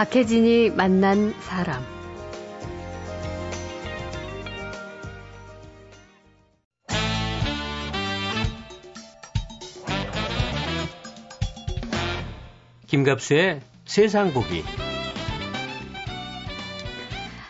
[0.00, 1.84] 박혜진이 만난 사람.
[12.86, 14.64] 김갑수의 세상 보기.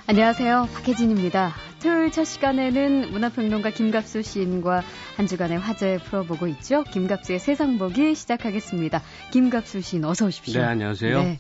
[0.09, 0.71] 안녕하세요.
[0.75, 1.55] 박혜진입니다.
[1.81, 4.83] 토요일 첫 시간에는 문화평론가 김갑수 시인과
[5.17, 6.83] 한 주간의 화제 풀어보고 있죠.
[6.83, 9.03] 김갑수의 세상 보기 시작하겠습니다.
[9.31, 10.61] 김갑수 시인 어서 오십시오.
[10.61, 11.23] 네, 안녕하세요.
[11.23, 11.39] 네.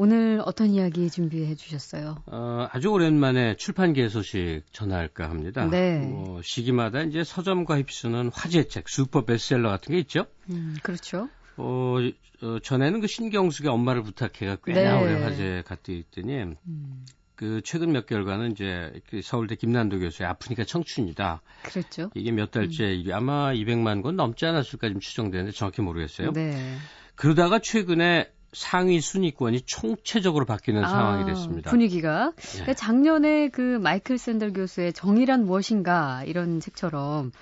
[0.00, 2.22] 오늘 어떤 이야기 준비해 주셨어요?
[2.26, 5.66] 어, 아주 오랜만에 출판계 소식 전할까 합니다.
[5.68, 5.98] 네.
[5.98, 10.26] 뭐, 시기마다 이제 서점과 휩쓰는 화제책, 슈퍼 베스트셀러 같은 게 있죠?
[10.50, 11.28] 음, 그렇죠.
[11.56, 11.96] 어,
[12.42, 15.02] 어, 전에는 그 신경숙의 엄마를 부탁해가 꽤나 네.
[15.02, 17.04] 오래 화제 갔더 있더니, 음.
[17.34, 21.42] 그 최근 몇 개월간은 이제 그 서울대 김난도 교수의 아프니까 청춘이다.
[21.64, 22.10] 그렇죠.
[22.14, 23.12] 이게 몇 달째 음.
[23.12, 26.32] 아마 200만 권 넘지 않았을까 좀 추정되는데 정확히 모르겠어요.
[26.32, 26.76] 네.
[27.16, 31.70] 그러다가 최근에 상위 순위권이 총체적으로 바뀌는 아, 상황이 됐습니다.
[31.70, 32.32] 분위기가
[32.66, 32.74] 네.
[32.74, 37.32] 작년에 그 마이클 샌들 교수의 정의란 무엇인가 이런 책처럼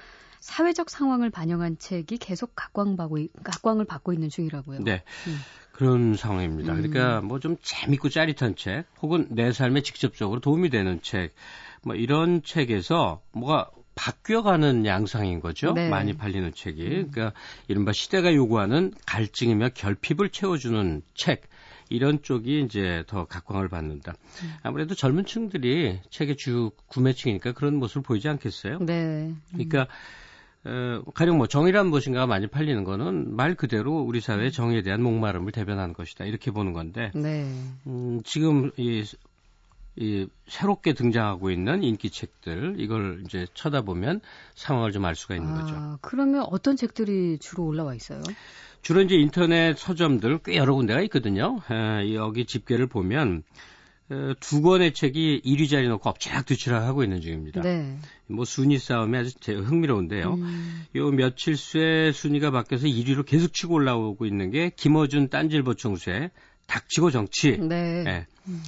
[0.41, 4.81] 사회적 상황을 반영한 책이 계속 각광받고 각광을 받고 있는 중이라고요.
[4.85, 5.03] 네.
[5.27, 5.39] 음.
[5.73, 6.73] 그런 상황입니다.
[6.73, 6.77] 음.
[6.79, 11.35] 그러니까 뭐 좀 재밌고 짜릿한 책, 혹은 내 삶에 직접적으로 도움이 되는 책,
[11.83, 15.73] 뭐 이런 책에서 뭐가 바뀌어가는 양상인 거죠.
[15.73, 15.89] 네.
[15.89, 16.83] 많이 팔리는 책이.
[16.83, 17.11] 음.
[17.11, 17.33] 그러니까
[17.67, 21.49] 이른바 시대가 요구하는 갈증이며 결핍을 채워주는 책.
[21.89, 24.15] 이런 쪽이 이제 더 각광을 받는다.
[24.43, 24.55] 음.
[24.63, 28.79] 아무래도 젊은 층들이 책의 주 구매층이니까 그런 모습을 보이지 않겠어요?
[28.81, 29.33] 네.
[29.53, 29.87] 그러니까 음.
[30.67, 35.53] 어, 가령 뭐 정의란 무엇인가가 많이 팔리는 거는 말 그대로 우리 사회의 정의에 대한 목마름을
[35.53, 37.49] 대변하는 것이다 이렇게 보는 건데 네.
[37.87, 39.05] 음, 지금 이,
[39.99, 44.21] 이 새롭게 등장하고 있는 인기 책들 이걸 이제 쳐다보면
[44.55, 45.99] 상황을 좀 알 수가 있는 아, 거죠.
[46.03, 48.23] 그러면 어떤 책들이 주로 올라와 있어요?
[48.83, 51.61] 주로 이제 인터넷 서점들 꽤 여러 군데가 있거든요.
[51.71, 53.43] 에, 여기 집계를 보면
[54.39, 57.63] 두 권의 책이 1위 자리 놓고 엎치락뒤치락 하고 있는 중입니다.
[57.63, 57.99] 네.
[58.29, 60.35] 뭐 순위 싸움이 아주 흥미로운데요.
[60.35, 60.85] 음.
[60.95, 66.31] 요 며칠 새 순위가 바뀌어서 1위로 계속 치고 올라오고 있는 게 김어준 딴질보 총수의
[66.69, 67.57] 닥치고 정치.
[67.59, 68.05] 네.
[68.05, 68.27] 네.
[68.47, 68.63] 음.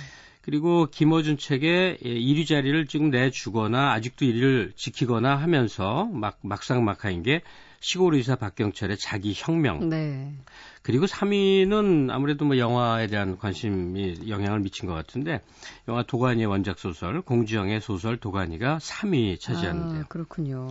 [0.48, 7.42] 그리고 김어준 책의 1위 자리를 지금 내주거나 아직도 1위를 지키거나 하면서 막 막상 막하인 게
[7.80, 9.90] 시골 의사 박경철의 자기 혁명.
[9.90, 10.32] 네.
[10.80, 15.42] 그리고 3위는 아무래도 뭐 영화에 대한 관심이 영향을 미친 것 같은데
[15.86, 20.00] 영화 도가니의 원작 소설 공지영의 소설 도가니가 3위 차지하는데요.
[20.00, 20.70] 아, 그렇군요.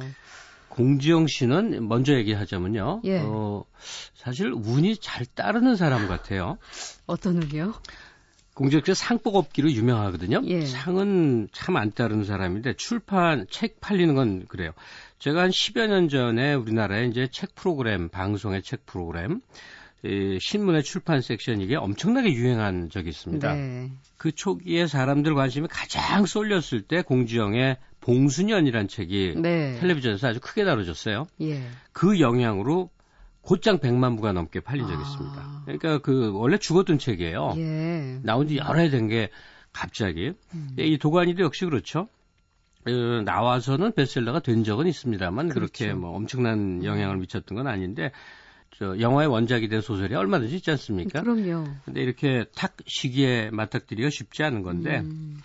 [0.70, 3.02] 공지영 씨는 먼저 얘기하자면요.
[3.06, 3.20] 예.
[3.20, 3.64] 어,
[4.16, 6.58] 사실 운이 잘 따르는 사람 같아요.
[7.06, 7.74] 어떤 운이요?
[8.58, 10.42] 공지영 씨가 상복업기로 유명하거든요.
[10.46, 10.66] 예.
[10.66, 14.72] 상은 참 안 따르는 사람인데 출판 책 팔리는 건 그래요.
[15.20, 19.42] 제가 한 10여 년 전에 우리나라에 이제 책 프로그램, 방송의 책 프로그램,
[20.04, 23.54] 이 신문의 출판 섹션 이게 엄청나게 유행한 적이 있습니다.
[23.54, 23.92] 네.
[24.18, 29.78] 그 초기에 사람들 관심이 가장 쏠렸을 때 공지영의 봉순연이란 책이 네.
[29.80, 31.28] 텔레비전에서 아주 크게 다뤄졌어요.
[31.42, 31.62] 예.
[31.94, 32.90] 그 영향으로
[33.48, 35.02] 곧장 100만 부가 넘게 팔린 적이 아.
[35.02, 35.62] 있습니다.
[35.64, 37.54] 그러니까 그 원래 죽었던 책이에요.
[37.56, 38.20] 예.
[38.22, 39.30] 나온 지 여러 해 된 게
[39.72, 40.34] 갑자기.
[40.54, 40.76] 음.
[40.78, 42.10] 이 도가니도 역시 그렇죠.
[42.84, 45.72] 그 나와서는 베스트셀러가 된 적은 있습니다만 그렇죠.
[45.74, 48.12] 그렇게 뭐 엄청난 영향을 미쳤던 건 아닌데
[48.78, 51.22] 저 영화의 원작이 된 소설이 얼마든지 있지 않습니까?
[51.22, 51.68] 그럼요.
[51.86, 55.40] 근데 이렇게 탁 시기에 맞닥뜨리기가 쉽지 않은 건데 음.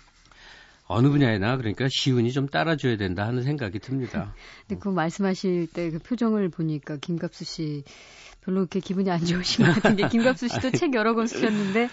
[0.85, 4.33] 어느 분야에나 그러니까 시운이 좀 따라줘야 된다 하는 생각이 듭니다.
[4.67, 7.83] 근데 그 말씀하실 때 그 표정을 보니까 김갑수 씨
[8.41, 11.87] 별로 그렇게 기분이 안 좋으신 것 같은데 김갑수 씨도 책 여러 권 쓰셨는데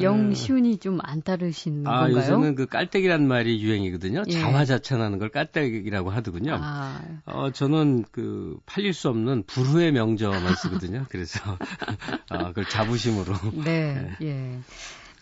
[0.00, 0.34] 영 음.
[0.34, 2.16] 시운이 좀 안 따르신 아, 건가요?
[2.16, 4.22] 요새는 그 깔때기란 말이 유행이거든요.
[4.28, 4.30] 예.
[4.32, 6.56] 자화자찬하는 걸 깔때기라고 하더군요.
[6.60, 7.00] 아.
[7.26, 11.06] 어, 저는 그 팔릴 수 없는 불후의 명저만 쓰거든요.
[11.10, 11.40] 그래서
[12.30, 13.34] 어, 그걸 자부심으로.
[13.64, 14.26] 네, 네.
[14.28, 14.58] 예.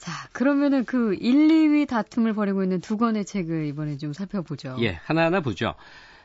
[0.01, 4.79] 자, 그러면은 그 1, 2위 다툼을 벌이고 있는 두 권의 책을 이번에 좀 살펴보죠.
[4.81, 5.75] 예, 하나하나 보죠.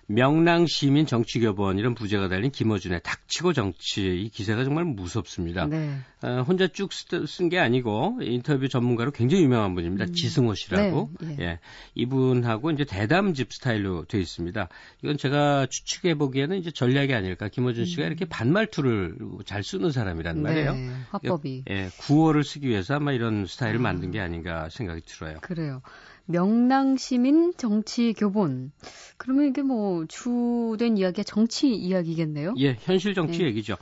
[0.07, 5.65] 명랑 시민 정치교본 이런 부제가 달린 김어준의 닥치고 정치 이 기세가 정말 무섭습니다.
[5.65, 5.97] 네.
[6.21, 10.05] 어, 혼자 쭉 쓴 게 아니고 인터뷰 전문가로 굉장히 유명한 분입니다.
[10.05, 10.13] 음.
[10.13, 11.11] 지승호 씨라고.
[11.21, 11.43] 네, 예.
[11.43, 11.59] 예.
[11.95, 14.69] 이분하고 이제 대담집 스타일로 되어 있습니다.
[15.03, 17.47] 이건 제가 추측해 보기에는 이제 전략이 아닐까.
[17.47, 18.07] 김어준 씨가 음.
[18.07, 20.73] 이렇게 반말투를 잘 쓰는 사람이란 말이에요.
[20.73, 21.65] 네, 화법이.
[21.69, 23.83] 예, 구호를 쓰기 위해서 아마 이런 스타일을 아.
[23.83, 25.39] 만든 게 아닌가 생각이 들어요.
[25.41, 25.81] 그래요.
[26.25, 28.71] 명랑시민 정치 교본.
[29.17, 32.53] 그러면 이게 뭐 주된 이야기가 정치 이야기겠네요?
[32.59, 33.45] 예, 현실 정치 네.
[33.45, 33.75] 얘기죠.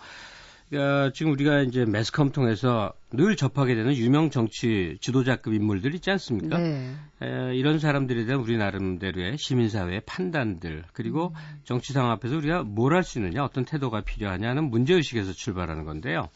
[0.69, 6.57] 그러니까 지금 우리가 이제 매스컴 통해서 늘 접하게 되는 유명 정치 지도자급 인물들 있지 않습니까?
[6.57, 6.95] 네.
[7.21, 11.61] 에, 이런 사람들에 대한 우리 나름대로의 시민사회의 판단들 그리고 음.
[11.63, 16.29] 정치 상황 앞에서 우리가 뭘 할 수 있느냐 어떤 태도가 필요하냐는 문제의식에서 출발하는 건데요.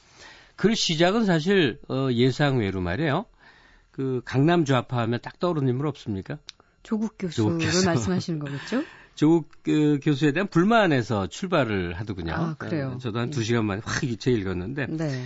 [0.55, 3.25] 그 시작은 사실 어, 예상외로 말이에요.
[3.97, 6.37] 그 강남 좌파 하면 딱 떠오르는 인물 없습니까?
[6.83, 7.85] 조국 교수를 교수.
[7.85, 8.83] 말씀하시는 거겠죠?
[9.15, 12.33] 조국 그, 교수에 대한 불만에서 출발을 하더군요.
[12.33, 12.93] 아, 그래요?
[12.95, 14.85] 어, 저도 한 두 시간 만에 확 이체 읽었는데.
[14.91, 15.25] 네.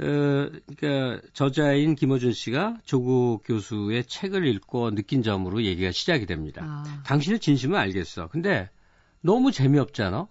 [0.00, 6.62] 어, 그러니까 저자인 김어준 씨가 조국 교수의 책을 읽고 느낀 점으로 얘기가 시작이 됩니다.
[6.64, 7.02] 아.
[7.04, 8.28] 당신의 진심은 알겠어.
[8.28, 8.70] 근데
[9.20, 10.26] 너무 재미없잖아.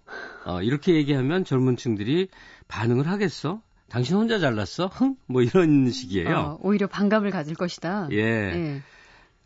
[0.46, 2.28] 어, 이렇게 얘기하면 젊은 층들이
[2.66, 3.62] 반응을 하겠어?
[3.88, 4.86] 당신 혼자 잘났어?
[4.86, 5.16] 흥?
[5.26, 6.36] 뭐 이런 식이에요.
[6.36, 8.08] 어, 오히려 반감을 가질 것이다.
[8.12, 8.18] 예.
[8.18, 8.82] 예.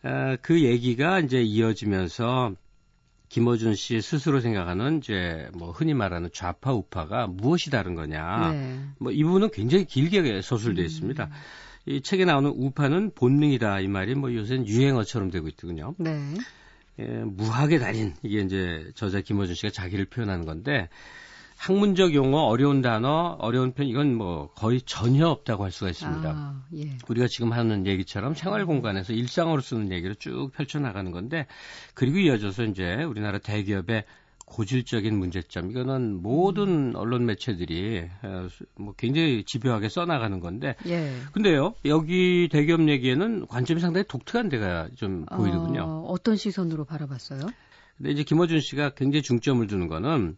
[0.08, 2.54] 어, 그 얘기가 이제 이어지면서
[3.28, 8.52] 김어준 씨 스스로 생각하는 이제 뭐 흔히 말하는 좌파 우파가 무엇이 다른 거냐.
[8.52, 8.80] 네.
[8.98, 11.24] 뭐이 부분은 굉장히 길게 서술되어 있습니다.
[11.24, 11.30] 음.
[11.86, 15.94] 이 책에 나오는 우파는 본능이다 이 말이 뭐 요새는 유행어처럼 되고 있더군요.
[15.98, 16.34] 네.
[16.98, 20.88] 예, 무학의 달인 이게 이제 저자 김어준 씨가 자기를 표현하는 건데
[21.62, 26.28] 학문적 용어, 어려운 단어, 어려운 편 이건 뭐 거의 전혀 없다고 할 수가 있습니다.
[26.28, 26.98] 아, 예.
[27.08, 31.46] 우리가 지금 하는 얘기처럼 생활 공간에서 일상으로 쓰는 얘기를 쭉 펼쳐 나가는 건데
[31.94, 34.02] 그리고 이어져서 이제 우리나라 대기업의
[34.44, 36.96] 고질적인 문제점 이거는 모든 음.
[36.96, 41.12] 언론 매체들이 어, 뭐 굉장히 집요하게 써나가는 건데 예.
[41.30, 45.82] 근데요 여기 대기업 얘기에는 관점이 상당히 독특한 데가 좀 보이더군요.
[45.82, 47.42] 어, 어떤 시선으로 바라봤어요?
[47.98, 50.36] 근데 이제 김어준 씨가 굉장히 중점을 두는 거는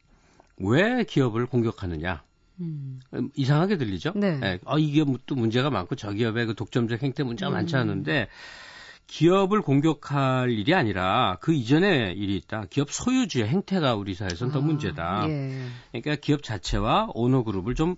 [0.58, 2.22] 왜 기업을 공격하느냐.
[2.60, 3.00] 음.
[3.34, 4.12] 이상하게 들리죠?
[4.14, 4.38] 네.
[4.38, 4.58] 네.
[4.64, 7.54] 아, 이 기업도 문제가 많고 저 기업의 그 독점적 행태 문제가 음.
[7.54, 8.28] 많지 않은데
[9.06, 12.66] 기업을 공격할 일이 아니라 그 이전에 일이 있다.
[12.70, 15.26] 기업 소유주의 행태가 우리 사회에서는 아, 더 문제다.
[15.28, 15.66] 예.
[15.92, 17.96] 그러니까 기업 자체와 오너 그룹을 좀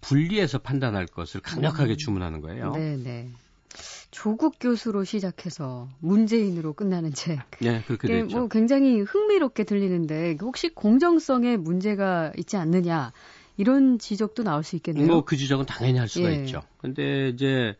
[0.00, 1.96] 분리해서 판단할 것을 강력하게 음.
[1.96, 2.72] 주문하는 거예요.
[2.72, 3.30] 네, 네.
[4.10, 7.40] 조국 교수로 시작해서 문재인으로 끝나는 책.
[7.60, 8.38] 네, 그렇게 됐죠.
[8.38, 13.12] 뭐 굉장히 흥미롭게 들리는데 혹시 공정성에 문제가 있지 않느냐
[13.56, 15.06] 이런 지적도 나올 수 있겠네요.
[15.06, 16.36] 뭐 그 지적은 당연히 할 수가 예.
[16.36, 16.62] 있죠.
[16.78, 17.74] 근데 이제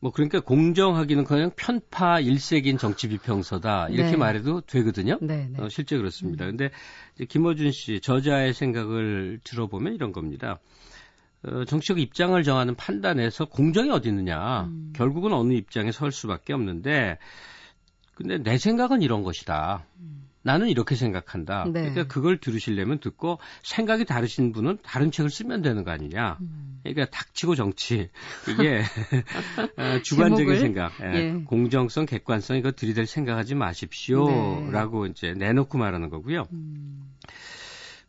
[0.00, 4.16] 뭐 그러니까 공정하기는 그냥 편파 일색인 정치 비평서다 이렇게 네.
[4.16, 5.18] 말해도 되거든요.
[5.20, 5.62] 네, 네.
[5.62, 6.46] 어, 실제 그렇습니다.
[6.46, 6.56] 음.
[6.56, 6.70] 근데
[7.28, 10.58] 김어준 씨 저자의 생각을 들어보면 이런 겁니다.
[11.42, 14.64] 어, 정치적 입장을 정하는 판단에서 공정이 어디 있느냐.
[14.64, 14.92] 음.
[14.94, 17.18] 결국은 어느 입장에 설 수밖에 없는데,
[18.14, 19.84] 근데 내 생각은 이런 것이다.
[19.98, 20.20] 음.
[20.42, 21.64] 나는 이렇게 생각한다.
[21.66, 21.80] 네.
[21.80, 26.38] 그러니까 그걸 들으시려면 듣고 생각이 다르신 분은 다른 책을 쓰면 되는 거 아니냐.
[26.40, 26.80] 음.
[26.82, 28.08] 그러니까 닥치고 정치
[28.48, 28.82] 이게
[29.76, 31.14] 어, 주관적인 생각, 예.
[31.14, 31.32] 예.
[31.44, 35.10] 공정성, 객관성 이거 들이댈 생각하지 마십시오라고 네.
[35.10, 36.46] 이제 내놓고 말하는 거고요.
[36.52, 36.89] 음.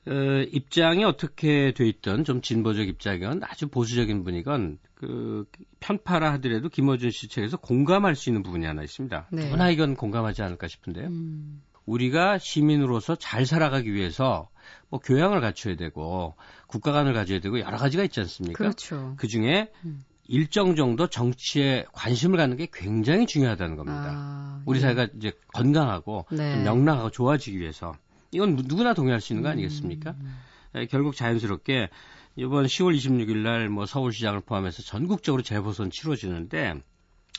[0.07, 0.11] 어,
[0.51, 5.45] 입장이 어떻게 돼 있던 좀 진보적 입장이건 아주 보수적인 분이건 그
[5.79, 9.27] 편파라 하더라도 김어준 씨 책에서 공감할 수 있는 부분이 하나 있습니다.
[9.31, 9.43] 네.
[9.45, 11.07] 누구나 이건 공감하지 않을까 싶은데요.
[11.07, 11.61] 음.
[11.85, 14.49] 우리가 시민으로서 잘 살아가기 위해서
[14.89, 16.35] 뭐 교양을 갖춰야 되고
[16.67, 18.57] 국가관을 가져야 되고 여러 가지가 있지 않습니까?
[18.57, 19.15] 그렇죠.
[19.17, 20.03] 그 중에 음.
[20.27, 24.11] 일정 정도 정치에 관심을 갖는 게 굉장히 중요하다는 겁니다.
[24.13, 24.81] 아, 우리 예.
[24.81, 26.53] 사회가 이제 건강하고 네.
[26.53, 27.93] 좀 명랑하고 좋아지기 위해서
[28.31, 30.11] 이건 누구나 동의할 수 있는 거 아니겠습니까?
[30.19, 30.39] 음.
[30.75, 31.89] 에, 결국 자연스럽게
[32.37, 36.75] 이번 10월 26일 날 뭐 서울시장을 포함해서 전국적으로 재보선 치러지는데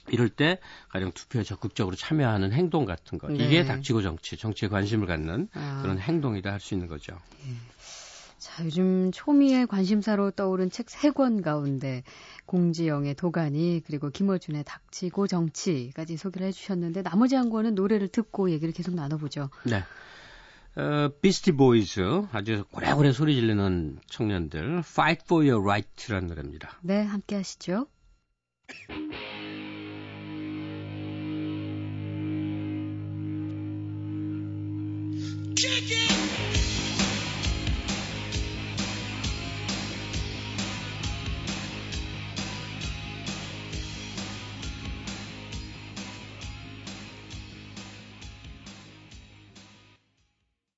[0.09, 0.59] 이럴 때
[0.89, 3.37] 가령 투표에 적극적으로 참여하는 행동 같은 거 네.
[3.45, 5.81] 이게 닥치고 정치, 정치에 관심을 갖는 아.
[5.83, 7.17] 그런 행동이다 할 수 있는 거죠.
[7.47, 7.53] 예.
[8.39, 12.03] 자, 요즘 초미의 관심사로 떠오른 책 세 권 가운데
[12.47, 18.95] 공지영의 도가니 그리고 김어준의 닥치고 정치까지 소개를 해주셨는데 나머지 한 권은 노래를 듣고 얘기를 계속
[18.97, 19.49] 나눠보죠.
[19.65, 19.85] 네.
[20.75, 22.01] 어, 비스티 보이즈
[22.33, 26.79] 아주 고래고래 소리 지르는 청년들 Fight for Your Right라는 노래입니다.
[26.83, 27.87] 네, 함께 하시죠.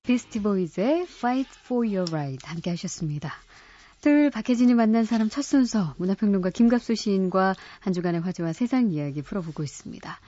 [0.05, 3.33] 비스티보이즈의 Fight for Your Right 함께 하셨습니다.
[4.01, 9.63] 토요일 박혜진이 만난 사람 첫 순서 문화평론가 김갑수 시인과 한 주간의 화제와 세상 이야기 풀어보고
[9.63, 10.19] 있습니다.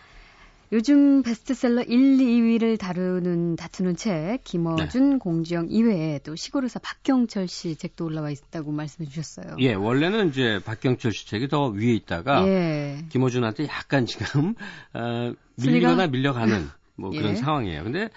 [0.74, 5.18] 요즘 베스트셀러 1, 2위를 다루는 다투는 책 김어준, 네.
[5.18, 9.56] 공지영 이외에 또 시골의사 박경철 씨 책도 올라와 있다고 말씀해 주셨어요.
[9.60, 13.06] 예, 원래는 이제 박경철 씨 책이 더 위에 있다가 예.
[13.10, 14.56] 김어준한테 약간 지금
[14.94, 17.36] 어, 밀리거나 밀려가는 뭐 그런 예.
[17.36, 17.84] 상황이에요.
[17.84, 18.10] 근데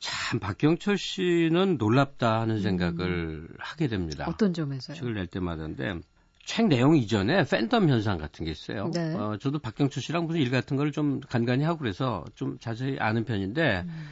[0.00, 2.60] 참 박경철 씨는 놀랍다 하는 음.
[2.60, 3.48] 생각을 음.
[3.58, 4.24] 하게 됩니다.
[4.28, 4.96] 어떤 점에서요?
[4.96, 6.00] 책을 낼 때마다인데
[6.44, 8.90] 책 내용 이전에 팬덤 현상 같은 게 있어요.
[8.92, 9.14] 네.
[9.14, 13.24] 어, 저도 박경철 씨랑 무슨 일 같은 걸 좀 간간히 하고 그래서 좀 자세히 아는
[13.24, 14.08] 편인데 음.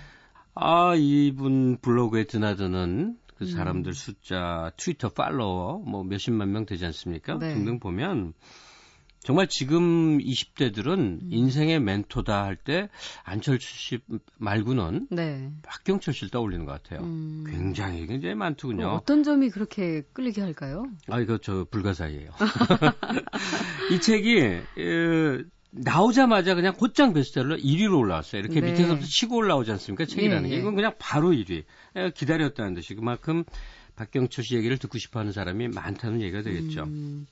[0.54, 3.50] 아 이분 블로그에 드나드는 그 음.
[3.50, 7.38] 사람들 숫자, 트위터 팔로워 뭐 몇십만 명 되지 않습니까?
[7.38, 7.54] 네.
[7.54, 8.34] 등등 보면
[9.22, 11.20] 정말 지금 20대들은 음.
[11.30, 12.88] 인생의 멘토다 할 때
[13.24, 13.98] 안철수 씨
[14.38, 15.50] 말고는 네.
[15.62, 17.04] 박경철 씨를 떠올리는 것 같아요.
[17.06, 17.44] 음.
[17.48, 18.88] 굉장히 굉장히 많더군요.
[18.88, 20.86] 어떤 점이 그렇게 끌리게 할까요?
[21.08, 22.30] 아 이거 저 불가사의예요.
[23.92, 24.62] 이 책이 에,
[25.70, 28.40] 나오자마자 그냥 곧장 베스트셀러 1위로 올라왔어요.
[28.40, 28.70] 이렇게 네.
[28.72, 30.04] 밑에서부터 치고 올라오지 않습니까?
[30.06, 30.48] 책이라는 네.
[30.50, 31.64] 게 이건 그냥 바로 1위.
[32.14, 33.44] 기다렸다는 듯이 그만큼
[33.96, 36.84] 박경철 씨 얘기를 듣고 싶어하는 사람이 많다는 얘기가 되겠죠.
[36.84, 37.26] 음.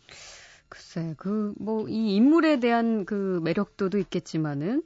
[0.68, 4.82] 글쎄, 그, 뭐, 이 인물에 대한 그 매력도도 있겠지만은,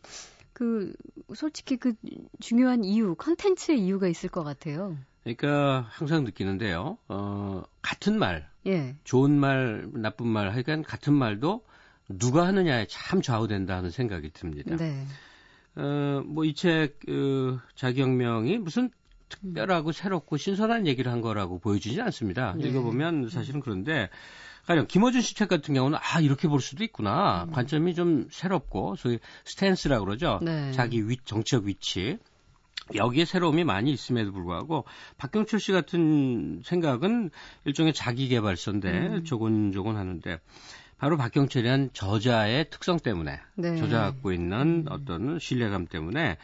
[0.52, 0.92] 그,
[1.34, 1.94] 솔직히 그
[2.40, 4.96] 중요한 이유, 컨텐츠의 이유가 있을 것 같아요.
[5.25, 6.99] 그러니까 항상 느끼는데요.
[7.08, 8.96] 어, 같은 말, 예.
[9.04, 11.64] 좋은 말, 나쁜 말, 하여간 같은 말도
[12.08, 14.76] 누가 하느냐에 참 좌우된다 하는 생각이 듭니다.
[14.76, 15.06] 네.
[15.76, 18.90] 어, 뭐 이 책, 그, 자경명이 무슨
[19.30, 22.54] 특별하고 새롭고 신선한 얘기를 한 거라고 보여지지 않습니다.
[22.58, 22.68] 네.
[22.68, 24.10] 읽어보면 사실은 그런데
[24.66, 27.52] 가령 김어준 씨 책 같은 경우는 아 이렇게 볼 수도 있구나 음.
[27.52, 30.38] 관점이 좀 새롭고 소위 스탠스라 그러죠.
[30.42, 30.72] 네.
[30.72, 32.18] 자기 위, 정치적 위치
[32.94, 34.84] 여기에 새로움이 많이 있음에도 불구하고
[35.16, 37.30] 박경철 씨 같은 생각은
[37.64, 39.25] 일종의 자기 개발서인데 음.
[39.25, 40.40] 조곤조곤 하는데
[40.99, 43.76] 바로 박경철이란 저자의 특성 때문에 네.
[43.76, 44.87] 저자 갖고 있는 음.
[44.90, 46.37] 어떤 신뢰감 때문에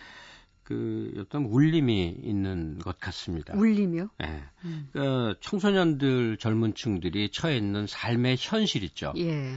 [0.66, 3.54] 그 어떤 울림이 있는 것 같습니다.
[3.54, 4.08] 울림이요?
[4.18, 4.42] 네.
[4.64, 4.88] 음.
[4.92, 9.12] 그러니까 청소년들 젊은 층들이 처해 있는 삶의 현실 있죠.
[9.16, 9.56] 예.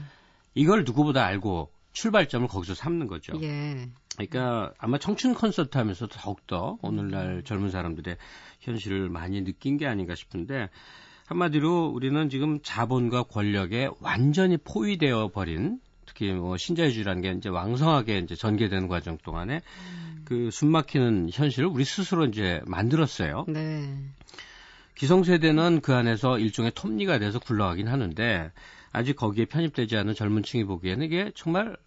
[0.53, 3.33] 이걸 누구보다 알고 출발점을 거기서 삼는 거죠.
[3.41, 3.89] 예.
[4.17, 8.15] 그러니까 아마 청춘 콘서트 하면서 더욱더 오늘날 젊은 사람들의
[8.59, 10.69] 현실을 많이 느낀 게 아닌가 싶은데
[11.25, 18.35] 한마디로 우리는 지금 자본과 권력에 완전히 포위되어 버린 특히 뭐 신자유주의라는 게 이제 왕성하게 이제
[18.35, 20.21] 전개되는 과정 동안에 음.
[20.25, 23.45] 그 숨막히는 현실을 우리 스스로 이제 만들었어요.
[23.47, 23.95] 네.
[24.95, 28.51] 기성세대는 그 안에서 일종의 톱니가 돼서 굴러가긴 하는데
[28.91, 31.77] 아직 거기에 편입되지 않은 젊은 층이 보기에는 이게 정말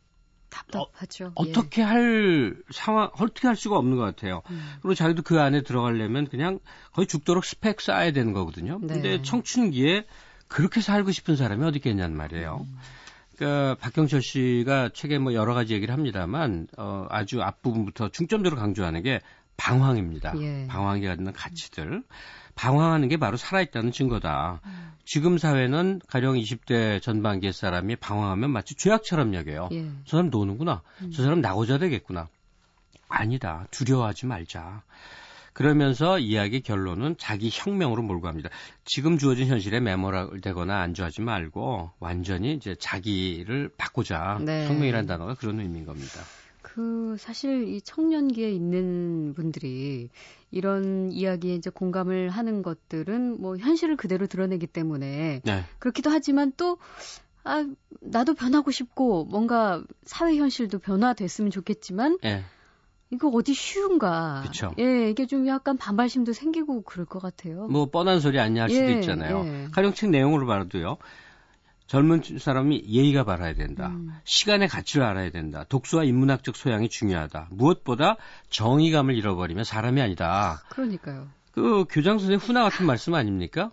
[0.51, 1.33] 답답하죠.
[1.35, 1.87] 어, 떻게 예.
[1.87, 4.43] 할 상황, 어떻게 할 수가 없는 것 같아요.
[4.51, 4.63] 음.
[4.83, 6.61] 그리고 자기도 그 안에 들어가려면 그냥
[6.93, 8.79] 거의 죽도록 스펙 쌓아야 되는 거거든요.
[8.83, 8.95] 네.
[8.95, 10.07] 근데 청춘기에
[10.47, 12.67] 그렇게 살고 싶은 사람이 어디 있겠냐는 말이에요.
[12.69, 12.79] 음.
[13.43, 19.21] 그러니까 박경철 씨가 책에 뭐 여러 가지 얘기를 합니다만 어, 아주 앞부분부터 중점적으로 강조하는 게
[19.57, 20.35] 방황입니다.
[20.41, 20.67] 예.
[20.69, 22.05] 방황이 갖는 가치들.
[22.55, 24.61] 방황하는 게 바로 살아있다는 증거다.
[24.65, 24.93] 음.
[25.05, 29.71] 지금 사회는 가령 20대 전반기의 사람이 방황하면 마치 죄악처럼 여겨요.
[29.73, 29.91] 예.
[30.05, 30.83] 저 사람 노는구나.
[31.01, 31.11] 음.
[31.13, 32.29] 저 사람 나고자 되겠구나.
[33.09, 33.67] 아니다.
[33.73, 34.83] 두려워하지 말자.
[35.53, 38.49] 그러면서 이야기 결론은 자기 혁명으로 몰고 갑니다.
[38.85, 44.41] 지금 주어진 현실에 매몰되거나 안주하지 말고 완전히 이제 자기를 바꾸자.
[44.45, 44.67] 네.
[44.67, 46.21] 혁명이라는 단어가 그런 의미인 겁니다.
[46.63, 50.09] 그 사실 이 청년기에 있는 분들이
[50.51, 55.65] 이런 이야기에 이제 공감을 하는 것들은 뭐 현실을 그대로 드러내기 때문에 네.
[55.79, 56.79] 그렇기도 하지만 또
[57.45, 57.67] 아,
[58.01, 62.43] 나도 변하고 싶고 뭔가 사회 현실도 변화됐으면 좋겠지만 네.
[63.13, 64.43] 이거 어디 쉬운가.
[64.47, 64.75] 그쵸.
[64.79, 67.69] 예, 이게 좀 약간 반발심도 생기고 그럴 것 같아요.
[67.69, 69.45] 뭐 뻔한 소리 아니할 수도 예, 있잖아요.
[69.45, 69.69] 예.
[69.71, 70.97] 가령책 내용으로 봐도요.
[71.87, 73.89] 젊은 사람이 예의가 바라야 된다.
[73.89, 74.13] 음.
[74.25, 75.65] 시간의 가치를 알아야 된다.
[75.69, 77.49] 독서와 인문학적 소양이 중요하다.
[77.51, 78.17] 무엇보다
[78.49, 80.63] 정의감을 잃어버리면 사람이 아니다.
[80.71, 81.29] 그러니까요.
[81.53, 83.71] 그 교장 선생 후나 같은 말씀 아닙니까?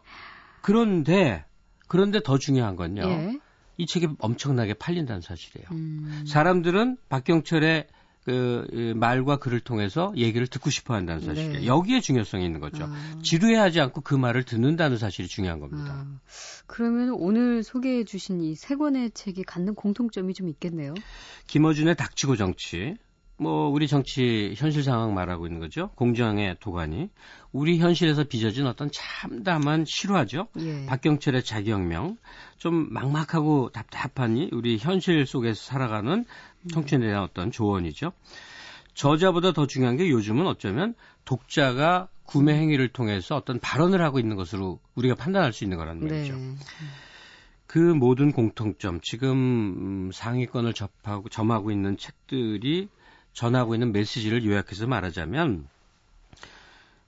[0.62, 1.46] 그런데
[1.88, 3.04] 그런데 더 중요한 건요.
[3.06, 3.40] 예.
[3.78, 5.70] 이 책이 엄청나게 팔린다는 사실이에요.
[5.72, 6.26] 음.
[6.28, 7.88] 사람들은 박경철의
[8.26, 11.60] 그 말과 글을 통해서 얘기를 듣고 싶어 한다는 사실이에요.
[11.62, 11.66] 네.
[11.66, 12.84] 여기에 중요성이 있는 거죠.
[12.84, 13.20] 아.
[13.24, 16.06] 지루해하지 않고 그 말을 듣는다는 사실이 중요한 겁니다.
[16.06, 16.20] 아.
[16.68, 20.94] 그러면 오늘 소개해 주신 이 세 권의 책이 갖는 공통점이 좀 있겠네요.
[21.48, 22.96] 김어준의 닥치고 정치,
[23.38, 25.90] 뭐 우리 정치 현실 상황 말하고 있는 거죠.
[25.96, 27.10] 공정의 도가니.
[27.54, 30.50] 우리 현실에서 빚어진 어떤 참담한 실화죠.
[30.60, 30.86] 예.
[30.86, 32.18] 박경철의 자기혁명.
[32.58, 36.26] 좀 막막하고 답답하니 우리 현실 속에서 살아가는
[36.72, 38.12] 청춘에 대한 어떤 조언이죠.
[38.94, 40.94] 저자보다 더 중요한 게 요즘은 어쩌면
[41.26, 46.16] 독자가 구매 행위를 통해서 어떤 발언을 하고 있는 것으로 우리가 판단할 수 있는 거라는 네.
[46.16, 46.36] 말이죠.
[46.36, 46.56] 네.
[47.66, 52.90] 그 모든 공통점, 지금 상위권을 접하고 점하고 있는 책들이
[53.34, 55.68] 전하고 있는 메시지를 요약해서 말하자면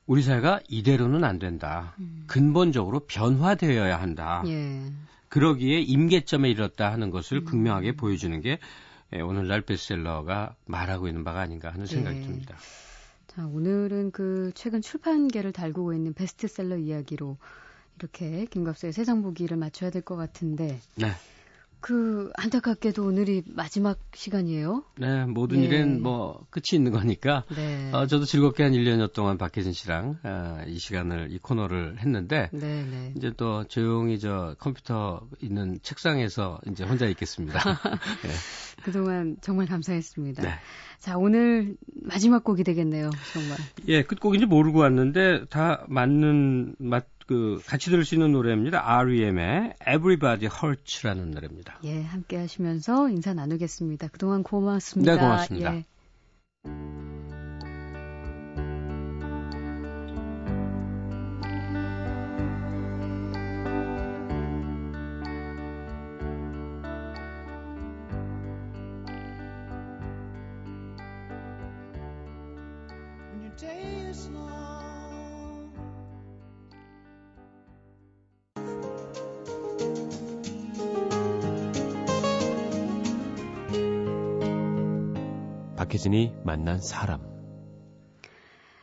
[0.06, 1.96] 우리 사회가 이대로는 안 된다.
[2.00, 2.26] 음.
[2.28, 4.44] 근본적으로 변화되어야 한다.
[4.48, 4.92] 예.
[5.30, 7.46] 그러기에 임계점에 이르렀다 하는 것을 음.
[7.46, 8.60] 극명하게 보여주는 게
[9.14, 12.26] 예, 오늘날 베스트셀러가 말하고 있는 바가 아닌가 하는 생각이 네.
[12.26, 12.58] 듭니다.
[13.28, 17.38] 자, 오늘은 그 최근 출판계를 달구고 있는 베스트셀러 이야기로
[18.00, 20.80] 이렇게 김갑수의 세상 보기를 맞춰야 될 것 같은데.
[20.96, 21.12] 네.
[21.82, 24.84] 그 안타깝게도 오늘이 마지막 시간이에요.
[25.00, 25.66] 네, 모든 예.
[25.66, 27.44] 일엔 뭐 끝이 있는 거니까.
[27.56, 27.92] 네.
[27.92, 32.84] 어, 저도 즐겁게 한 1년여 동안 박혜진 씨랑 어, 이 시간을 이 코너를 했는데 네,
[32.84, 33.14] 네.
[33.18, 37.60] 이제 또 조용히 저 컴퓨터 있는 책상에서 이제 혼자 있겠습니다.
[38.22, 38.30] 네.
[38.84, 40.44] 그동안 정말 감사했습니다.
[40.44, 40.54] 네.
[41.00, 43.10] 자, 오늘 마지막 곡이 되겠네요.
[43.34, 43.58] 정말.
[43.88, 48.82] 예, 끝곡인지 모르고 왔는데 다 맞는 맞 그 같이 들을 수 있는 노래입니다.
[48.84, 51.80] R.E.M의 Everybody Hurts라는 노래입니다.
[51.84, 54.10] 예, 함께 하시면서 인사 나누겠습니다.
[54.10, 55.14] 그동안 고맙습니다.
[55.14, 55.76] 네, 고맙습니다.
[55.76, 57.11] 예.
[86.02, 87.22] 박혜진이 만난 사람.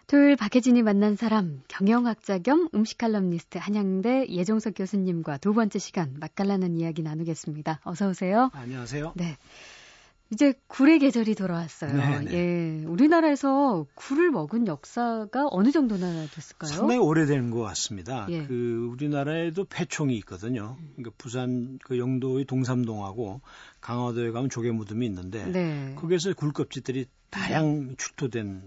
[0.07, 6.77] 토요일 박혜진이 만난 사람 경영학자 겸 음식 칼럼니스트 한양대 예종석 교수님과 두 번째 시간 맛깔나는
[6.77, 7.81] 이야기 나누겠습니다.
[7.83, 8.51] 어서 오세요.
[8.53, 9.15] 안녕하세요.
[9.17, 9.37] 네.
[10.30, 11.92] 이제 굴의 계절이 돌아왔어요.
[11.97, 12.32] 네네.
[12.32, 12.85] 예.
[12.85, 16.70] 우리나라에서 굴을 먹은 역사가 어느 정도나 됐을까요?
[16.70, 18.26] 상당히 오래된 것 같습니다.
[18.28, 18.44] 예.
[18.47, 20.76] 그 우리나라에도 폐총이 있거든요.
[20.97, 23.40] 그러니까 부산 그 영도의 동삼동하고
[23.80, 25.94] 강화도에 가면 조개 무덤이 있는데 네.
[25.97, 28.62] 거기에서 굴껍질들이 다양 출토된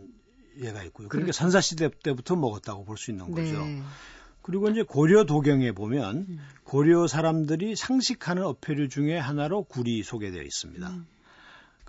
[0.61, 1.09] 예가 있고요.
[1.09, 1.31] 그러니까 그렇죠.
[1.33, 3.63] 선사 시대 때부터 먹었다고 볼 수 있는 거죠.
[3.63, 3.81] 네.
[4.41, 6.39] 그리고 이제 고려 도경에 보면 음.
[6.63, 10.89] 고려 사람들이 상식하는 어패류 중에 하나로 굴이 소개되어 있습니다.
[10.89, 11.05] 음.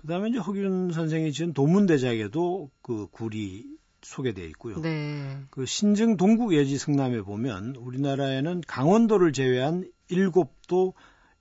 [0.03, 3.63] 그 다음에 이제 허균 선생이 지은 도문대작에도 그 굴이
[4.03, 4.79] 소개되어 있고요.
[4.81, 5.39] 네.
[5.49, 10.93] 그 신증 동국 예지 성남에 보면 우리나라에는 강원도를 제외한 일곱 도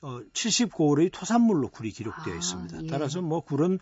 [0.02, 2.82] 어 70고을의 토산물로 굴이 기록되어 아, 있습니다.
[2.82, 2.86] 예.
[2.88, 3.78] 따라서 뭐 굴은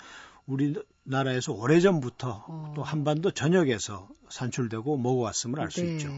[0.46, 2.72] 우리나라에서 오래전부터 어.
[2.76, 5.92] 또 한반도 전역에서 산출되고 먹어왔음을 알수 네.
[5.94, 6.10] 있죠.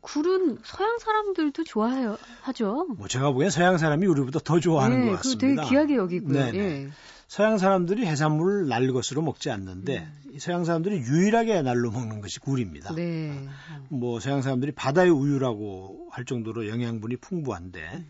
[0.00, 2.86] 굴은 서양 사람들도 좋아해요, 하죠.
[2.96, 5.46] 뭐 제가 보기엔 서양 사람이 우리보다 더 좋아하는 네, 것 같습니다.
[5.62, 6.52] 되게 귀하게 여기고요.
[6.52, 6.88] 네.
[7.32, 7.36] 예.
[7.36, 10.38] 서양 사람들이 해산물을 날 것으로 먹지 않는데 음.
[10.38, 12.94] 서양 사람들이 유일하게 날로 먹는 것이 굴입니다.
[12.94, 13.48] 네.
[13.88, 18.06] 뭐 서양 사람들이 바다의 우유라고 할 정도로 영양분이 풍부한데 음.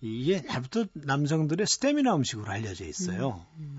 [0.00, 3.44] 이게 옛날부터 남성들의 스테미나 음식으로 알려져 있어요.
[3.58, 3.78] 음.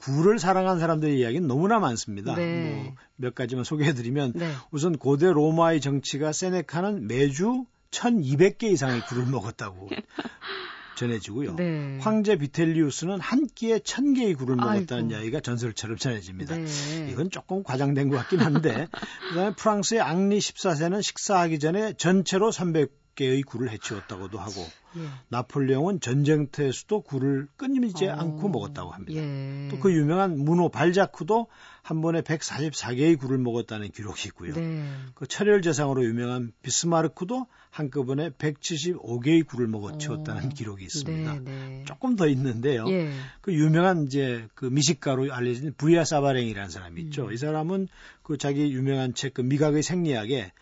[0.00, 2.34] 굴을 사랑한 사람들의 이야기는 너무나 많습니다.
[2.34, 2.94] 네.
[3.18, 4.52] 뭐몇 가지만 소개해드리면 네.
[4.70, 9.90] 우선 고대 로마의 정치가 세네카는 매주 1200개 이상의 굴을 먹었다고
[11.00, 11.54] 전해지고요.
[11.56, 11.98] 네.
[12.00, 15.10] 황제 비텔리우스는 한 끼에 천 개의 굴을 먹었다는 아이고.
[15.12, 16.56] 이야기가 전설처럼 전해집니다.
[16.56, 17.08] 네.
[17.10, 18.88] 이건 조금 과장된 것 같긴 한데
[19.30, 25.00] 그다음에 프랑스의 앙리 14세는 식사하기 전에 전체로 300 개의 굴을 해치웠다고도 하고 예.
[25.28, 28.14] 나폴레옹은 전쟁터에서도 굴을 끊임지 어.
[28.14, 29.20] 않고 먹었다고 합니다.
[29.20, 29.68] 예.
[29.70, 31.46] 또그 유명한 문호 발자쿠도
[31.82, 34.54] 한 번에 144개의 굴을 먹었다는 기록이 있고요.
[34.54, 34.84] 네.
[35.14, 40.48] 그 철혈 재상으로 유명한 비스마르크도 한꺼번에 175개의 굴을 먹어 치웠다는 어.
[40.48, 41.32] 기록이 있습니다.
[41.34, 41.84] 네, 네.
[41.86, 42.86] 조금 더 있는데요.
[42.88, 43.12] 예.
[43.40, 47.26] 그 유명한 이제 그 미식가로 알려진 부야 사바랭이라는 사람이 있죠.
[47.26, 47.32] 음.
[47.32, 47.88] 이 사람은
[48.22, 50.52] 그 자기 유명한 책 그 미각의 생리학에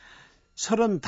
[0.55, 1.01] 35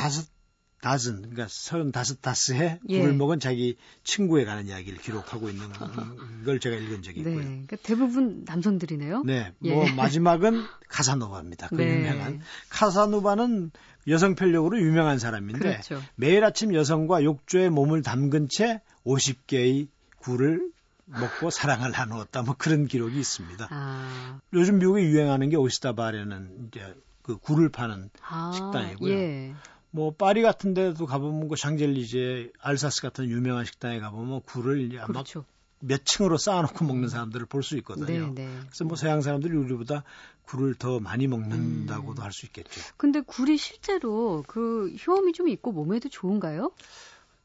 [0.81, 3.01] 다슨 그러니까 서른다섯 다스에 예.
[3.01, 5.69] 굴을 먹은 자기 친구에 관한 이야기를 기록하고 있는
[6.45, 7.45] 걸 제가 읽은 적이 네, 있고요.
[7.45, 9.23] 네, 그러니까 대부분 남성들이네요.
[9.25, 9.75] 네, 예.
[9.75, 11.69] 뭐 마지막은 카사노바입니다.
[11.69, 11.99] 그 네.
[11.99, 12.41] 유명한
[12.71, 13.71] 카사노바는
[14.09, 16.03] 여성 편력으로 유명한 사람인데 그렇죠.
[16.17, 19.89] 매일 아침 여성과 욕조에 몸을 담근 채 50개의
[20.19, 20.71] 굴을
[21.07, 22.43] 먹고 사랑을 나누었다.
[22.43, 23.69] 뭐 그런 기록이 있습니다.
[23.71, 24.41] 아.
[24.53, 29.13] 요즘 미국에 유행하는 게 오시다바라는 이제 그 굴을 파는 아, 식당이고요.
[29.13, 29.55] 예.
[29.91, 35.45] 뭐 파리 같은 데도 가보면 그 샹젤리제, 알사스 같은 유명한 식당에 가보면 굴을 아마 그렇죠.
[35.81, 38.33] 몇 층으로 쌓아놓고 먹는 사람들을 볼 수 있거든요.
[38.35, 38.59] 네, 네.
[38.67, 40.05] 그래서 뭐 서양 사람들이 우리보다
[40.45, 42.25] 굴을 더 많이 먹는다고도 음.
[42.25, 42.81] 할수 있겠죠.
[42.97, 46.73] 근데 굴이 실제로 그 효험이 좀 있고 몸에도 좋은가요?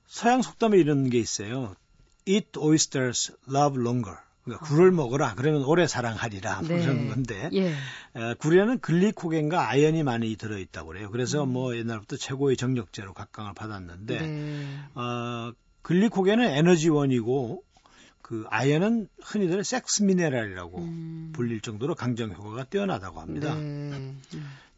[0.07, 1.75] 서양 속담에 이런 게 있어요.
[2.27, 4.17] Eat oysters, love longer.
[4.45, 5.33] 그러니까 굴을 먹어라.
[5.35, 6.61] 그러면 오래 사랑하리라.
[6.61, 6.81] 뭐 네.
[6.81, 7.69] 그런 건데 예.
[8.15, 11.09] 에, 굴에는 글리코겐과 아연이 많이 들어있다고 그래요.
[11.11, 11.49] 그래서 음.
[11.49, 14.79] 뭐 옛날부터 최고의 정력제로 각광을 받았는데 네.
[14.93, 17.63] 어, 글리코겐은 에너지원이고
[18.21, 21.31] 그 아연은 흔히들 섹스 미네랄이라고 음.
[21.33, 23.53] 불릴 정도로 강정 효과가 뛰어나다고 합니다.
[23.53, 23.59] 네.
[23.61, 24.21] 음.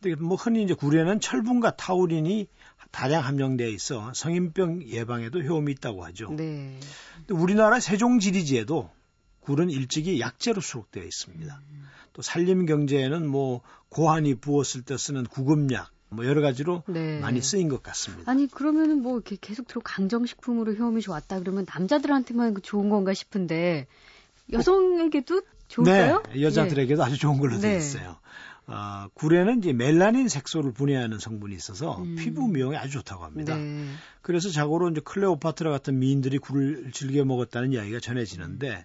[0.01, 2.47] 근데 뭐 흔히 이제 굴에는 철분과 타우린이
[2.91, 6.31] 다량 함량되어 있어 성인병 예방에도 효험이 있다고 하죠.
[6.31, 6.79] 네.
[7.29, 8.89] 우리나라 세종지리지에도
[9.47, 11.61] 굴은 일찍이 약재로 수록되어 있습니다.
[11.71, 11.83] 음.
[12.11, 17.21] 또 산림 경제에는 뭐 고환이 부었을 때 쓰는 구급약, 뭐 여러 가지로 네.
[17.21, 18.29] 많이 쓰인 것 같습니다.
[18.29, 23.87] 아니 그러면은 뭐 이렇게 계속 들어 강정식품으로 효험이 좋았다 그러면 남자들한테만 그 좋은 건가 싶은데
[24.51, 26.23] 여성에게도 좋을까요?
[26.33, 27.05] 네, 여자들에게도 예.
[27.05, 27.77] 아주 좋은 걸로 되어 네.
[27.77, 28.17] 있어요.
[28.65, 32.17] 어, 굴에는 이제 멜라닌 색소를 분해하는 성분이 있어서 음.
[32.17, 33.55] 피부 미용에 아주 좋다고 합니다.
[33.55, 33.85] 네.
[34.21, 38.83] 그래서 자고로 이제 클레오파트라 같은 미인들이 굴을 즐겨 먹었다는 이야기가 전해지는데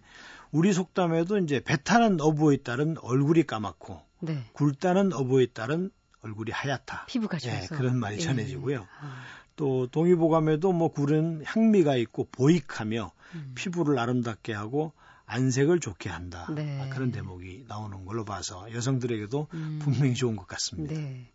[0.53, 4.45] 우리 속담에도 이제 배 타는 어부에 따른 얼굴이 까맣고 네.
[4.53, 7.07] 굴 따는 어부에 따른 얼굴이 하얗다.
[7.07, 7.61] 피부가 좋아서.
[7.61, 8.21] 네, 그런 말이 예.
[8.21, 8.87] 전해지고요.
[9.01, 9.23] 아.
[9.57, 13.53] 또 동의보감에도 뭐 굴은 향미가 있고 보익하며 음.
[13.55, 14.93] 피부를 아름답게 하고
[15.33, 16.47] 안색을 좋게 한다.
[16.55, 16.81] 네.
[16.81, 19.79] 아, 그런 대목이 나오는 걸로 봐서 여성들에게도 음.
[19.83, 20.95] 분명히 좋은 것 같습니다.
[20.95, 21.31] 네.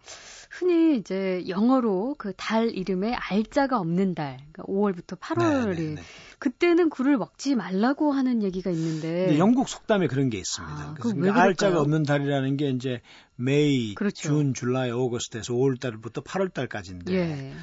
[0.49, 6.01] 흔히 이제 영어로 그 달 이름에 알자가 없는 달, 그러니까 5월부터 8월이 네, 네, 네.
[6.39, 10.75] 그때는 굴을 먹지 말라고 하는 얘기가 있는데 영국 속담에 그런 게 있습니다.
[10.75, 13.01] 아, 그래서 알자가 없는 달이라는 게 이제
[13.35, 14.29] 메이, 그렇죠.
[14.29, 17.53] 준, 줄라이, 오거스트에서 5월 달부터 8월 달까지인데 예.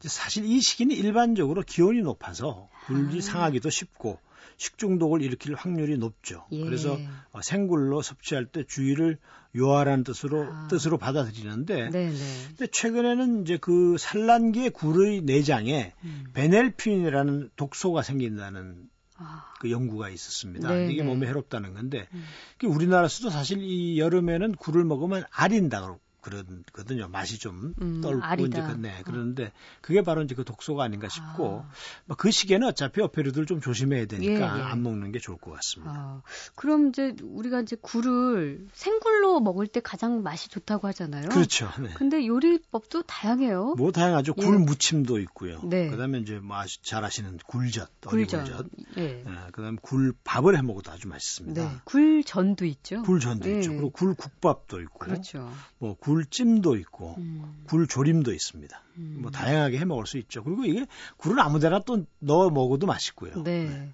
[0.00, 3.20] 사실 이 시기는 일반적으로 기온이 높아서 굴이 아.
[3.22, 4.18] 상하기도 쉽고
[4.56, 6.44] 식중독을 일으킬 확률이 높죠.
[6.52, 6.64] 예.
[6.64, 6.98] 그래서
[7.32, 9.18] 어, 생굴로 섭취할 때 주의를
[9.56, 10.68] 요하라는 뜻으로 아.
[10.68, 12.16] 뜻으로 받아들이는데 네네.
[12.48, 16.26] 근데 최근에는 이제 그 산란기의 굴의 내장에 음.
[16.34, 19.54] 베넬핀이라는 독소가 생긴다는 아.
[19.60, 20.68] 그 연구가 있었습니다.
[20.68, 20.92] 네네.
[20.92, 22.24] 이게 몸에 해롭다는 건데 음.
[22.64, 27.08] 우리나라에서도 사실 이 여름에는 굴을 먹으면 아린다고 그러거든요.
[27.08, 28.58] 맛이 좀 음, 떨고 아리다.
[28.58, 31.70] 이제 그, 네, 그러는데 그게 바로 이제 그 독소가 아닌가 싶고 아.
[32.06, 34.62] 뭐그 시기에는 어차피 어패류들 좀 조심해야 되니까 예, 예.
[34.62, 35.92] 안 먹는 게 좋을 것 같습니다.
[35.94, 36.22] 아,
[36.54, 41.28] 그럼 이제 우리가 이제 굴을 생굴로 먹을 때 가장 맛이 좋다고 하잖아요.
[41.28, 41.70] 그렇죠.
[41.78, 41.90] 네.
[41.94, 43.74] 근데 요리법도 다양해요.
[43.76, 44.34] 뭐 다양하죠.
[44.38, 44.42] 예.
[44.42, 45.60] 굴 무침도 있고요.
[45.64, 45.90] 네.
[45.90, 48.40] 그다음에 이제 뭐잘 아시는 굴젓, 굴젓.
[48.40, 48.66] 어리굴젓.
[48.96, 49.22] 예.
[49.24, 51.62] 네, 그다음에 굴 밥을 해 먹어도 아주 맛있습니다.
[51.62, 51.76] 네.
[51.84, 53.02] 굴전도 있죠.
[53.02, 53.72] 굴전도 있죠.
[53.72, 53.76] 예.
[53.76, 54.98] 그리고 굴 국밥도 있고.
[54.98, 55.52] 그렇죠.
[55.78, 57.64] 뭐굴 굴찜도 있고 음.
[57.66, 58.82] 굴조림도 있습니다.
[58.98, 59.18] 음.
[59.22, 60.44] 뭐 다양하게 해 먹을 수 있죠.
[60.44, 63.42] 그리고 이게 굴을 아무데나 또 넣어 먹어도 맛있고요.
[63.42, 63.68] 네.
[63.68, 63.90] 네.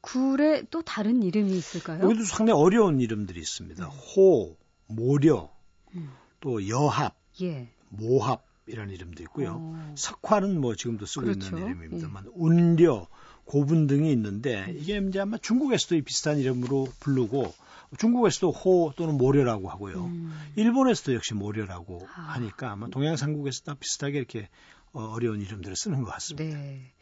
[0.00, 2.02] 굴에 또 다른 이름이 있을까요?
[2.02, 3.84] 여기도 상당히 어려운 이름들이 있습니다.
[3.84, 3.90] 음.
[3.90, 5.50] 호, 모려,
[5.94, 6.10] 음.
[6.40, 7.68] 또 여합, 예.
[7.90, 9.56] 모합 이런 이름도 있고요.
[9.60, 9.94] 어.
[9.96, 11.56] 석화는 뭐 지금도 쓰고 그렇죠.
[11.56, 12.30] 있는 이름입니다만 예.
[12.34, 13.06] 운려,
[13.44, 14.76] 고분 등이 있는데 음.
[14.78, 17.54] 이게 이제 아마 중국에서도 비슷한 이름으로 부르고
[17.98, 20.06] 중국에서도 호 또는 모려라고 하고요.
[20.06, 20.32] 음.
[20.56, 22.20] 일본에서도 역시 모려라고 아.
[22.34, 24.48] 하니까 아마 동양 삼국에서도 비슷하게 이렇게
[24.92, 26.56] 어, 어려운 이름들을 쓰는 것 같습니다.
[26.56, 26.92] 네.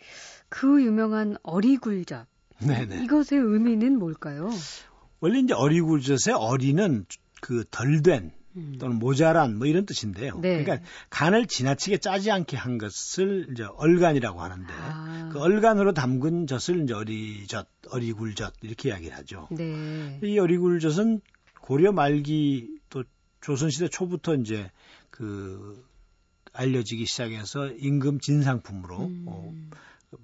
[0.49, 2.27] 그 유명한 어리굴젓.
[2.59, 3.05] 네네.
[3.05, 4.51] 이것의 의미는 뭘까요?
[5.21, 7.07] 원래 이제 어리굴젓의 어리는
[7.40, 8.41] 그 덜된 음.
[8.79, 10.38] 또는 모자란 뭐 이런 뜻인데요.
[10.41, 10.62] 네.
[10.62, 15.31] 그러니까 간을 지나치게 짜지 않게 한 것을 이제 얼간이라고 하는데 아.
[15.33, 19.49] 그 얼간으로 담근 젖을 이제 어리젓, 어리굴젓 이렇게 이야기를 하죠.
[19.51, 20.21] 네.
[20.23, 21.21] 이 어리굴젓은
[21.61, 23.05] 고려 말기 또
[23.41, 24.71] 조선시대 초부터 이제
[25.11, 25.85] 그
[26.53, 29.25] 알려지기 시작해서 임금 진상품으로 음.
[29.27, 29.55] 어,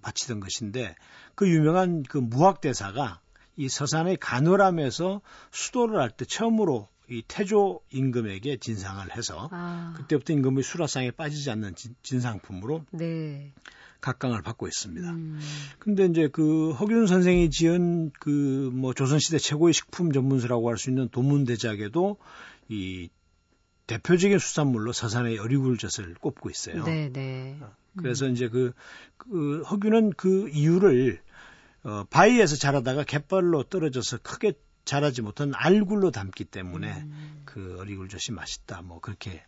[0.03, 0.95] 바치던 것인데
[1.35, 3.21] 그 유명한 그 무학대사가
[3.57, 9.94] 이 서산의 간호람에서 수도를 할 때 처음으로 이 태조 임금에게 진상을 해서 아.
[9.97, 13.53] 그때부터 임금의 수라상에 빠지지 않는 진, 상품으로 네.
[14.01, 15.11] 각광을 받고 있습니다.
[15.11, 15.40] 음.
[15.81, 21.09] 근데 이제 그 허균 선생이 지은 그 뭐 조선시대 최고의 식품 전문서라고 할 수 있는
[21.09, 22.16] 도문대작에도
[22.68, 23.09] 이
[23.87, 26.85] 대표적인 수산물로 서산의 어리굴젓을 꼽고 있어요.
[26.85, 27.59] 네, 네.
[27.61, 28.33] 어, 그래서 음.
[28.33, 28.73] 이제 그,
[29.16, 31.21] 그 허균은 그 이유를
[31.85, 34.53] 어, 바위에서 자라다가 갯벌로 떨어져서 크게
[34.88, 37.42] 자라지 못한 알굴로 담기 때문에 음.
[37.44, 38.81] 그 어리굴젓이 맛있다.
[38.81, 39.44] 뭐 그렇게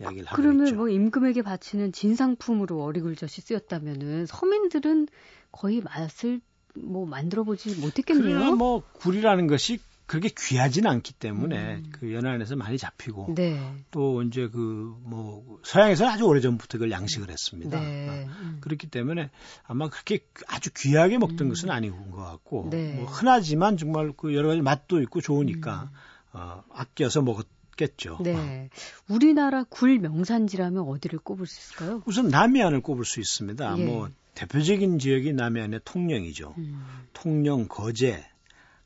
[0.00, 0.76] 이야기를 하고 그러면 있죠.
[0.76, 5.06] 뭐 임금에게 바치는 진상품으로 어리굴젓이 쓰였다면은 서민들은
[5.52, 6.40] 거의 맛을
[6.74, 8.56] 뭐 만들어 보지 못했겠네요.
[8.56, 9.78] 뭐 굴이라는 것이
[10.12, 11.92] 그렇게 귀하지는 않기 때문에 음.
[11.92, 13.58] 그 연안에서 많이 잡히고 네.
[13.90, 17.80] 또 이제 그 뭐 서양에서는 아주 오래전부터 그걸 양식을 했습니다.
[17.80, 18.08] 네.
[18.08, 18.58] 어, 음.
[18.60, 19.30] 그렇기 때문에
[19.64, 21.48] 아마 그렇게 아주 귀하게 먹던 음.
[21.48, 22.94] 것은 아닌 것 같고 네.
[22.94, 25.96] 뭐 흔하지만 정말 그 여러 가지 맛도 있고 좋으니까 음.
[26.34, 27.46] 어, 아껴서 먹었.
[27.74, 28.18] 겠죠.
[28.22, 28.68] 네.
[29.08, 32.02] 우리나라 굴 명산지라면 어디를 꼽을 수 있을까요?
[32.04, 33.78] 우선 남해안을 꼽을 수 있습니다.
[33.78, 33.84] 예.
[33.86, 36.54] 뭐 대표적인 지역이 남해안의 통영이죠.
[36.58, 36.84] 음.
[37.14, 38.26] 통영, 거제,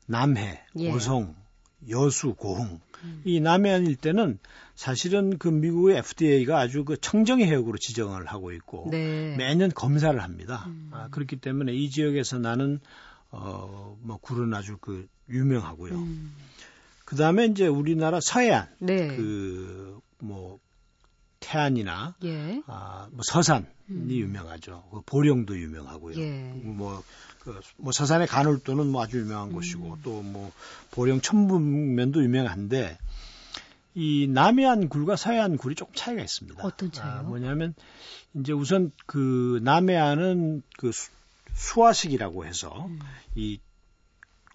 [0.07, 0.91] 남해, 예.
[0.91, 1.35] 고성,
[1.89, 3.21] 여수, 고흥 음.
[3.23, 4.39] 이 남해안 일대는
[4.75, 9.35] 사실은 그 미국의 FDA가 아주 그 청정의 해역으로 지정을 하고 있고 네.
[9.37, 10.65] 매년 검사를 합니다.
[10.67, 10.89] 음.
[10.91, 12.79] 아, 그렇기 때문에 이 지역에서 나는
[13.29, 15.95] 어뭐 굴은 아주 그 유명하고요.
[15.95, 16.33] 음.
[17.05, 19.15] 그 다음에 이제 우리나라 서해안 네.
[19.15, 20.59] 그뭐
[21.39, 22.61] 태안이나 예.
[22.67, 24.07] 아, 뭐 서산이 음.
[24.09, 24.83] 유명하죠.
[24.91, 26.19] 그 보령도 유명하고요.
[26.19, 26.51] 예.
[26.63, 27.03] 뭐, 그,
[27.77, 29.53] 뭐 서산의 간울도는 뭐 아주 유명한 음.
[29.53, 30.51] 곳이고 또뭐
[30.91, 32.97] 보령 천북면도 유명한데
[33.95, 36.63] 이 남해안 굴과 서해안 굴이 조금 차이가 있습니다.
[36.63, 37.13] 어떤 차이요?
[37.13, 37.73] 아, 뭐냐면
[38.35, 41.09] 이제 우선 그 남해안은 그 수,
[41.55, 42.99] 수화식이라고 해서 음.
[43.35, 43.59] 이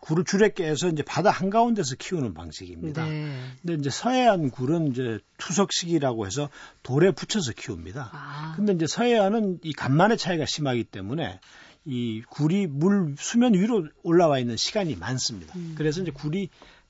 [0.02, 3.04] 굴을 줄에 깨서 이제 바다 한가운데서 키우는 방식입니다.
[3.04, 3.38] 네.
[3.62, 6.48] 근데 이제 서해안 굴은 이제 투석식이라고 해서
[6.82, 8.10] 돌에 붙여서 키웁니다.
[8.12, 8.54] 아.
[8.56, 11.38] 근데 이제 서해안은 이 간만의 차이가 심하기 때문에
[11.84, 15.54] 이 굴이 물 수면 위로 올라와 있는 시간이 많습니다.
[15.56, 15.74] 음.
[15.76, 16.48] 그래서 이제 굴이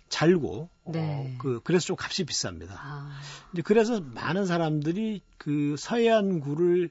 [0.08, 1.34] 잘고 어, 네.
[1.34, 2.72] 어, 그 그래서 좀 값이 비쌉니다.
[2.72, 3.18] 아.
[3.52, 6.90] 이제 그래서 많은 사람들이 그 서해안 굴을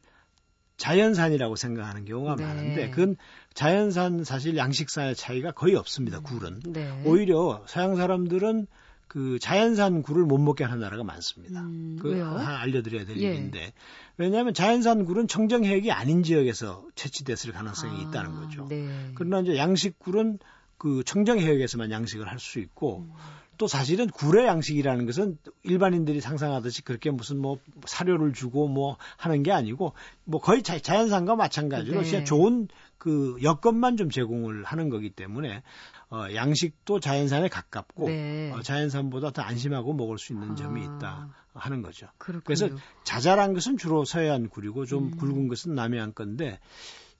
[0.77, 2.43] 자연산이라고 생각하는 경우가 네.
[2.43, 3.15] 많은데 그건
[3.53, 6.17] 자연산 사실 양식산의 차이가 거의 없습니다.
[6.17, 6.23] 음.
[6.23, 7.03] 굴은 네.
[7.05, 8.65] 오히려 서양 사람들은
[9.11, 11.59] 그 자연산 굴을 못 먹게 하는 나라가 많습니다.
[11.59, 13.33] 음, 그 하나 알려드려야 될 예.
[13.33, 13.73] 일인데
[14.15, 18.67] 왜냐하면 자연산 굴은 청정해역이 아닌 지역에서 채취됐을 가능성이 아, 있다는 거죠.
[18.69, 19.11] 네.
[19.15, 20.39] 그러나 이제 양식 굴은
[20.77, 23.13] 그 청정해역에서만 양식을 할 수 있고 음.
[23.57, 29.51] 또 사실은 굴의 양식이라는 것은 일반인들이 상상하듯이 그렇게 무슨 뭐 사료를 주고 뭐 하는 게
[29.51, 29.93] 아니고
[30.23, 32.09] 뭐 거의 자, 연산과 마찬가지로 네.
[32.09, 35.63] 그냥 좋은 그 여건만 좀 제공을 하는 거기 때문에
[36.11, 38.51] 어, 양식도 자연산에 가깝고 네.
[38.51, 40.83] 어, 자연산보다 더 안심하고 먹을 수 있는 점이 아.
[40.83, 42.07] 있다 하는 거죠.
[42.17, 42.43] 그렇군요.
[42.43, 42.69] 그래서
[43.05, 45.11] 자잘한 것은 주로 서해안 굴이고 좀 음.
[45.11, 46.59] 굵은 것은 남해안 건데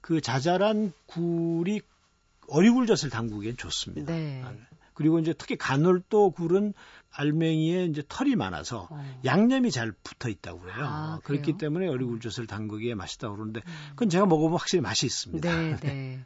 [0.02, 1.80] 그 자잘한 굴이
[2.48, 4.12] 어리굴젓을 담그기엔 좋습니다.
[4.12, 4.44] 네.
[4.94, 6.74] 그리고 이제 특히 간월도 굴은
[7.12, 9.20] 알맹이에 이제 털이 많아서 어.
[9.24, 10.76] 양념이 잘 붙어 있다고 그래요.
[10.80, 13.72] 아, 그렇기 때문에 어리굴젓을 담그기에 맛있다고 그러는데 음.
[13.90, 15.56] 그건 제가 먹어보면 확실히 맛이 있습니다.
[15.56, 16.24] 네, 네.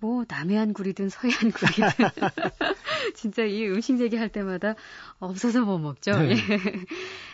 [0.00, 1.86] 뭐 남해안 굴이든 서해안 굴이든
[3.14, 4.74] 진짜 이 음식 얘기할 때마다
[5.18, 6.12] 없어서 못 먹죠.
[6.12, 6.30] 네.
[6.30, 6.36] 예.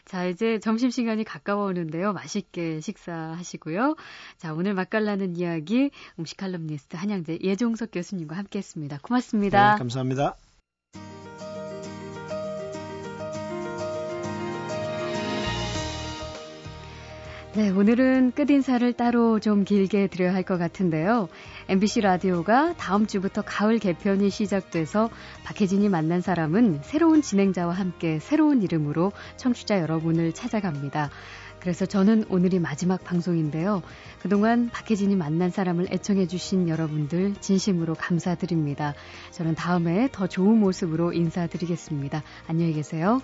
[0.04, 2.12] 자 이제 점심 시간이 가까워 오는데요.
[2.12, 3.96] 맛있게 식사하시고요.
[4.38, 8.98] 자 오늘 맛깔나는 이야기 음식 칼럼니스트 한양재 예종석 교수님과 함께했습니다.
[9.02, 9.72] 고맙습니다.
[9.74, 10.36] 네, 감사합니다.
[17.56, 21.28] 네, 오늘은 끝인사를 따로 좀 길게 드려야 할 것 같은데요.
[21.68, 25.08] MBC 라디오가 다음 주부터 가을 개편이 시작돼서
[25.44, 31.10] 박혜진이 만난 사람은 새로운 진행자와 함께 새로운 이름으로 청취자 여러분을 찾아갑니다.
[31.60, 33.82] 그래서 저는 오늘이 마지막 방송인데요.
[34.20, 38.94] 그동안 박혜진이 만난 사람을 애청해주신 여러분들 진심으로 감사드립니다.
[39.30, 42.22] 저는 다음에 더 좋은 모습으로 인사드리겠습니다.
[42.48, 43.22] 안녕히 계세요.